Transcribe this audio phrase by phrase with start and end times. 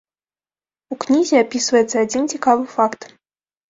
[0.95, 3.01] У кнізе апісваецца адзін цікавы факт.